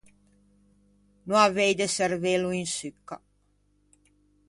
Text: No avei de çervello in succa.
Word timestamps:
No 1.27 1.35
avei 1.45 1.71
de 1.79 1.87
çervello 1.95 2.49
in 2.61 2.67
succa. 2.77 3.15